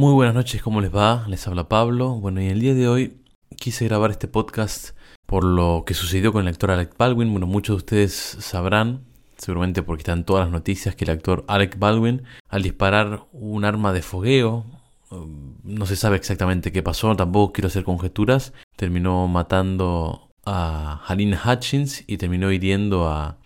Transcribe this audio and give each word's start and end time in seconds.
Muy 0.00 0.14
buenas 0.14 0.34
noches, 0.34 0.62
¿cómo 0.62 0.80
les 0.80 0.96
va? 0.96 1.26
Les 1.28 1.46
habla 1.46 1.68
Pablo. 1.68 2.14
Bueno, 2.14 2.40
y 2.40 2.46
el 2.46 2.58
día 2.58 2.72
de 2.72 2.88
hoy 2.88 3.20
quise 3.58 3.84
grabar 3.84 4.10
este 4.10 4.28
podcast 4.28 4.96
por 5.26 5.44
lo 5.44 5.84
que 5.86 5.92
sucedió 5.92 6.32
con 6.32 6.40
el 6.40 6.48
actor 6.48 6.70
Alec 6.70 6.96
Baldwin. 6.96 7.30
Bueno, 7.30 7.46
muchos 7.46 7.74
de 7.74 7.76
ustedes 7.76 8.14
sabrán, 8.40 9.04
seguramente 9.36 9.82
porque 9.82 10.00
están 10.00 10.24
todas 10.24 10.46
las 10.46 10.52
noticias, 10.52 10.96
que 10.96 11.04
el 11.04 11.10
actor 11.10 11.44
Alec 11.48 11.78
Baldwin, 11.78 12.22
al 12.48 12.62
disparar 12.62 13.26
un 13.32 13.66
arma 13.66 13.92
de 13.92 14.00
fogueo, 14.00 14.64
um, 15.10 15.56
no 15.64 15.84
se 15.84 15.96
sabe 15.96 16.16
exactamente 16.16 16.72
qué 16.72 16.82
pasó, 16.82 17.14
tampoco 17.14 17.52
quiero 17.52 17.68
hacer 17.68 17.84
conjeturas, 17.84 18.54
terminó 18.76 19.28
matando 19.28 20.30
a 20.46 21.02
Haline 21.06 21.36
Hutchins 21.44 22.04
y 22.06 22.16
terminó 22.16 22.50
hiriendo 22.50 23.06
a, 23.06 23.36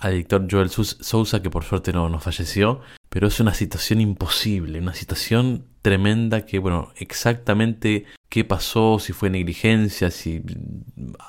al 0.00 0.10
director 0.10 0.48
Joel 0.50 0.68
Sousa, 0.68 1.42
que 1.42 1.50
por 1.50 1.62
suerte 1.62 1.92
no, 1.92 2.08
no 2.08 2.18
falleció. 2.18 2.80
Pero 3.08 3.28
es 3.28 3.38
una 3.40 3.54
situación 3.54 4.00
imposible, 4.00 4.80
una 4.80 4.92
situación 4.92 5.68
tremenda 5.86 6.44
que, 6.44 6.58
bueno, 6.58 6.92
exactamente 6.96 8.06
qué 8.28 8.44
pasó, 8.44 8.98
si 8.98 9.12
fue 9.12 9.30
negligencia, 9.30 10.10
si 10.10 10.42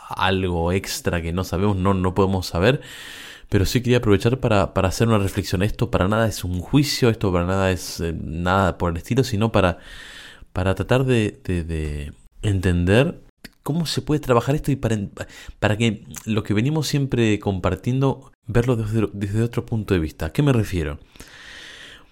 algo 0.09 0.71
extra 0.71 1.21
que 1.21 1.31
no 1.31 1.43
sabemos, 1.43 1.77
no, 1.77 1.93
no 1.93 2.15
podemos 2.15 2.47
saber. 2.47 2.81
Pero 3.49 3.67
sí 3.67 3.81
quería 3.81 3.99
aprovechar 3.99 4.39
para, 4.39 4.73
para 4.73 4.87
hacer 4.87 5.07
una 5.09 5.19
reflexión. 5.19 5.61
Esto 5.61 5.91
para 5.91 6.07
nada 6.07 6.27
es 6.27 6.43
un 6.43 6.59
juicio, 6.59 7.09
esto 7.09 7.31
para 7.31 7.45
nada 7.45 7.69
es 7.69 7.99
eh, 7.99 8.15
nada 8.19 8.79
por 8.79 8.89
el 8.89 8.97
estilo, 8.97 9.23
sino 9.23 9.51
para, 9.51 9.77
para 10.53 10.73
tratar 10.73 11.05
de, 11.05 11.39
de 11.43 12.13
entender 12.41 13.21
cómo 13.61 13.85
se 13.85 14.01
puede 14.01 14.21
trabajar 14.21 14.55
esto 14.55 14.71
y 14.71 14.75
para, 14.75 14.97
para 15.59 15.77
que 15.77 16.03
lo 16.25 16.41
que 16.41 16.55
venimos 16.55 16.87
siempre 16.87 17.37
compartiendo, 17.37 18.31
verlo 18.47 18.75
desde, 18.75 19.07
desde 19.13 19.43
otro 19.43 19.67
punto 19.67 19.93
de 19.93 19.99
vista. 19.99 20.25
¿A 20.25 20.33
qué 20.33 20.41
me 20.41 20.51
refiero? 20.51 20.97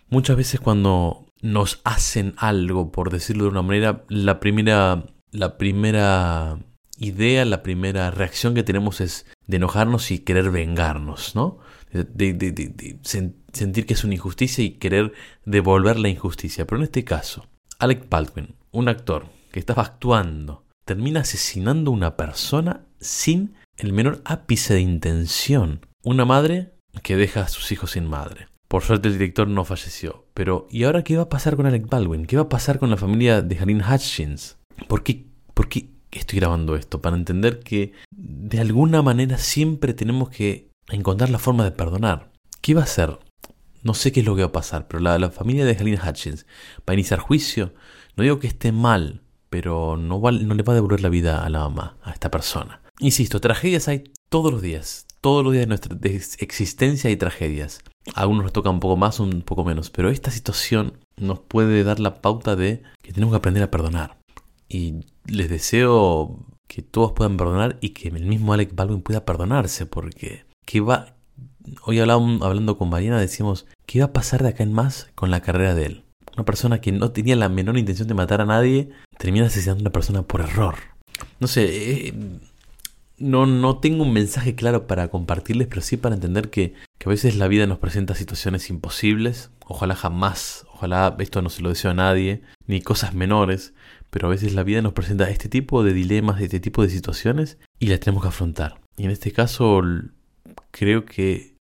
Muchas 0.09 0.37
veces 0.37 0.59
cuando 0.59 1.24
nos 1.45 1.79
hacen 1.83 2.33
algo, 2.37 2.91
por 2.91 3.11
decirlo 3.11 3.43
de 3.43 3.51
una 3.51 3.61
manera, 3.61 4.03
la 4.09 4.39
primera, 4.39 5.05
la 5.31 5.59
primera 5.59 6.57
idea, 6.97 7.45
la 7.45 7.61
primera 7.61 8.09
reacción 8.09 8.55
que 8.55 8.63
tenemos 8.63 8.99
es 8.99 9.27
de 9.45 9.57
enojarnos 9.57 10.09
y 10.09 10.19
querer 10.19 10.49
vengarnos, 10.49 11.35
¿no? 11.35 11.59
De, 11.91 12.97
sentir 13.53 13.85
que 13.85 13.93
es 13.93 14.03
una 14.03 14.15
injusticia 14.15 14.63
y 14.63 14.71
querer 14.71 15.13
devolver 15.45 15.99
la 15.99 16.09
injusticia. 16.09 16.65
Pero 16.65 16.77
en 16.77 16.85
este 16.85 17.03
caso, 17.03 17.47
Alec 17.77 18.09
Baldwin, 18.09 18.55
un 18.71 18.89
actor 18.89 19.27
que 19.51 19.59
estaba 19.59 19.83
actuando 19.83 20.65
termina 20.83 21.21
asesinando 21.21 21.91
a 21.91 21.93
una 21.93 22.17
persona 22.17 22.87
sin 22.99 23.53
el 23.77 23.93
menor 23.93 24.21
ápice 24.25 24.73
de 24.73 24.81
intención. 24.81 25.85
Una 26.03 26.25
madre 26.25 26.73
que 27.03 27.15
deja 27.15 27.41
a 27.41 27.49
sus 27.49 27.71
hijos 27.71 27.91
sin 27.91 28.07
madre. 28.07 28.47
Por 28.75 28.83
suerte 28.83 29.07
el 29.07 29.13
director 29.13 29.47
no 29.47 29.63
falleció. 29.63 30.25
Pero 30.33 30.67
¿y 30.69 30.83
ahora 30.83 31.01
qué 31.01 31.15
va 31.15 31.23
a 31.23 31.29
pasar 31.29 31.55
con 31.55 31.65
Alec 31.65 31.87
Baldwin? 31.87 32.25
¿Qué 32.25 32.35
va 32.35 32.41
a 32.41 32.49
pasar 32.49 32.77
con 32.77 32.89
la 32.89 32.97
familia 32.97 33.41
de 33.41 33.57
Haline 33.57 33.81
Hutchins? 33.81 34.57
¿Por 34.89 35.01
qué, 35.01 35.27
¿Por 35.53 35.69
qué 35.69 35.91
estoy 36.11 36.39
grabando 36.39 36.75
esto? 36.75 37.01
Para 37.01 37.15
entender 37.15 37.61
que 37.61 37.93
de 38.11 38.59
alguna 38.59 39.01
manera 39.01 39.37
siempre 39.37 39.93
tenemos 39.93 40.27
que 40.27 40.71
encontrar 40.89 41.29
la 41.29 41.39
forma 41.39 41.63
de 41.63 41.71
perdonar. 41.71 42.33
¿Qué 42.59 42.73
va 42.73 42.81
a 42.81 42.83
hacer? 42.83 43.17
No 43.81 43.93
sé 43.93 44.11
qué 44.11 44.19
es 44.19 44.25
lo 44.25 44.35
que 44.35 44.41
va 44.41 44.49
a 44.49 44.51
pasar, 44.51 44.89
pero 44.89 44.99
la, 44.99 45.17
la 45.19 45.31
familia 45.31 45.63
de 45.63 45.77
Haline 45.77 46.01
Hutchins 46.05 46.45
va 46.79 46.91
a 46.91 46.95
iniciar 46.95 47.19
juicio. 47.19 47.73
No 48.17 48.23
digo 48.23 48.39
que 48.39 48.47
esté 48.47 48.73
mal, 48.73 49.21
pero 49.49 49.95
no, 49.95 50.19
no 50.19 50.53
le 50.53 50.63
va 50.63 50.73
a 50.73 50.75
devolver 50.75 50.99
la 50.99 51.07
vida 51.07 51.45
a 51.45 51.49
la 51.49 51.59
mamá, 51.59 51.95
a 52.03 52.11
esta 52.11 52.29
persona. 52.29 52.81
Insisto, 52.99 53.39
tragedias 53.39 53.87
hay 53.87 54.03
todos 54.27 54.51
los 54.51 54.61
días. 54.61 55.07
Todos 55.25 55.43
los 55.43 55.53
días 55.53 55.63
de 55.63 55.69
nuestra 55.69 55.97
existencia 56.37 57.09
hay 57.09 57.17
tragedias. 57.17 57.81
A 58.13 58.21
algunos 58.21 58.43
nos 58.43 58.53
toca 58.53 58.69
un 58.69 58.79
poco 58.79 58.95
más, 58.95 59.19
un 59.19 59.41
poco 59.41 59.63
menos. 59.63 59.89
Pero 59.89 60.11
esta 60.11 60.29
situación 60.29 60.99
nos 61.17 61.39
puede 61.39 61.83
dar 61.83 61.99
la 61.99 62.21
pauta 62.21 62.55
de 62.55 62.83
que 63.01 63.11
tenemos 63.11 63.33
que 63.33 63.37
aprender 63.37 63.63
a 63.63 63.71
perdonar. 63.71 64.19
Y 64.69 64.97
les 65.25 65.49
deseo 65.49 66.45
que 66.67 66.83
todos 66.83 67.13
puedan 67.13 67.37
perdonar 67.37 67.79
y 67.81 67.89
que 67.89 68.09
el 68.09 68.27
mismo 68.27 68.53
Alec 68.53 68.75
Baldwin 68.75 69.01
pueda 69.01 69.25
perdonarse. 69.25 69.87
Porque 69.87 70.45
¿qué 70.63 70.79
va? 70.79 71.15
hoy 71.81 71.99
hablando 71.99 72.77
con 72.77 72.91
Mariana 72.91 73.19
decimos, 73.19 73.65
¿qué 73.87 74.01
va 74.01 74.05
a 74.05 74.13
pasar 74.13 74.43
de 74.43 74.49
acá 74.49 74.61
en 74.61 74.73
más 74.73 75.09
con 75.15 75.31
la 75.31 75.41
carrera 75.41 75.73
de 75.73 75.87
él? 75.87 76.03
Una 76.35 76.45
persona 76.45 76.81
que 76.81 76.91
no 76.91 77.09
tenía 77.13 77.35
la 77.35 77.49
menor 77.49 77.79
intención 77.79 78.07
de 78.07 78.13
matar 78.13 78.41
a 78.41 78.45
nadie 78.45 78.91
termina 79.17 79.47
asesinando 79.47 79.79
a 79.79 79.85
una 79.85 79.91
persona 79.91 80.21
por 80.21 80.41
error. 80.41 80.75
No 81.39 81.47
sé, 81.47 82.09
eh, 82.09 82.13
no, 83.17 83.45
no 83.45 83.79
tengo 83.79 84.03
un 84.03 84.13
mensaje 84.13 84.55
claro 84.55 84.87
para 84.87 85.07
compartirles, 85.07 85.67
pero 85.67 85.81
sí 85.81 85.97
para 85.97 86.15
entender 86.15 86.49
que, 86.49 86.73
que, 86.97 87.07
a 87.07 87.09
veces 87.09 87.37
la 87.37 87.47
vida 87.47 87.67
nos 87.67 87.79
presenta 87.79 88.15
situaciones 88.15 88.69
imposibles. 88.69 89.51
Ojalá 89.67 89.95
jamás, 89.95 90.65
ojalá 90.73 91.15
esto 91.19 91.41
no 91.41 91.49
se 91.49 91.61
lo 91.61 91.69
deseo 91.69 91.91
a 91.91 91.95
nadie, 91.95 92.41
ni 92.67 92.81
cosas 92.81 93.13
menores, 93.13 93.73
pero 94.09 94.27
a 94.27 94.31
veces 94.31 94.53
la 94.53 94.63
vida 94.63 94.81
nos 94.81 94.93
presenta 94.93 95.29
este 95.29 95.49
tipo 95.49 95.83
de 95.83 95.93
dilemas, 95.93 96.41
este 96.41 96.59
tipo 96.59 96.83
de 96.83 96.89
situaciones 96.89 97.57
y 97.79 97.87
las 97.87 97.99
tenemos 97.99 98.23
que 98.23 98.29
afrontar. 98.29 98.79
Y 98.97 99.05
en 99.05 99.11
este 99.11 99.31
caso 99.31 99.81
creo 100.71 101.05
que 101.05 101.55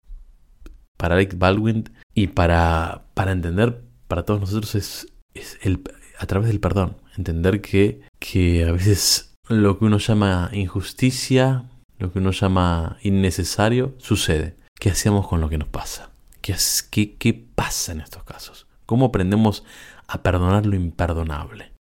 para 0.98 1.16
Alec 1.16 1.38
Baldwin 1.38 1.90
y 2.14 2.28
para, 2.28 3.06
para 3.14 3.32
entender 3.32 3.84
para 4.08 4.26
todos 4.26 4.40
nosotros 4.40 4.76
es, 4.76 5.08
es 5.34 5.58
el, 5.64 5.82
a 6.20 6.26
través 6.28 6.48
del 6.48 6.60
perdón. 6.60 6.98
Entender 7.18 7.62
que, 7.62 8.02
que 8.20 8.64
a 8.64 8.72
veces 8.72 9.33
lo 9.50 9.78
que 9.78 9.86
uno 9.86 9.98
llama 9.98 10.50
injusticia, 10.54 11.66
lo 12.00 12.12
que 12.12 12.20
uno 12.20 12.32
llama 12.32 12.98
innecesario, 13.04 13.96
sucede. 13.98 14.56
¿Qué 14.80 14.90
hacemos 14.90 15.28
con 15.28 15.42
lo 15.42 15.50
que 15.50 15.58
nos 15.58 15.68
pasa? 15.68 16.12
¿Qué, 16.42 17.46
pasa 17.56 17.92
en 17.92 18.02
estos 18.02 18.24
casos? 18.24 18.68
¿Cómo 18.86 19.06
aprendemos 19.06 19.64
a 20.08 20.24
perdonar 20.24 20.66
lo 20.66 20.76
imperdonable? 20.76 21.72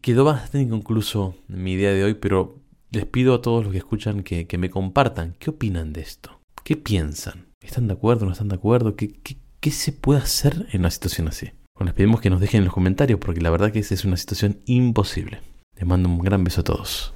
quedó 0.00 0.24
bastante 0.24 0.62
inconcluso 0.62 1.36
mi 1.46 1.74
idea 1.74 1.92
de 1.92 2.02
hoy, 2.02 2.14
pero 2.14 2.58
les 2.90 3.06
pido 3.06 3.34
a 3.34 3.40
todos 3.40 3.62
los 3.62 3.70
que 3.70 3.78
escuchan 3.78 4.24
que, 4.24 4.58
me 4.58 4.70
compartan. 4.70 5.36
¿Qué 5.38 5.50
opinan 5.50 5.92
de 5.92 6.00
esto? 6.00 6.40
¿Qué 6.64 6.76
piensan? 6.76 7.46
¿Están 7.60 7.86
de 7.86 7.94
acuerdo? 7.94 8.26
¿No 8.26 8.32
están 8.32 8.48
de 8.48 8.56
acuerdo? 8.56 8.96
¿Qué, 8.96 9.70
se 9.70 9.92
puede 9.92 10.20
hacer 10.20 10.66
en 10.72 10.80
una 10.80 10.90
situación 10.90 11.28
así? 11.28 11.50
Les 11.78 11.94
pedimos 11.94 12.20
que 12.20 12.30
nos 12.30 12.40
dejen 12.40 12.58
en 12.58 12.64
los 12.64 12.74
comentarios 12.74 13.20
porque 13.20 13.40
la 13.40 13.50
verdad 13.50 13.70
que 13.70 13.78
esa 13.78 13.94
es 13.94 14.04
una 14.04 14.16
situación 14.16 14.58
imposible. 14.66 15.40
Les 15.80 15.88
mando 15.88 16.10
un 16.10 16.18
gran 16.18 16.44
beso 16.44 16.60
a 16.60 16.64
todos. 16.64 17.14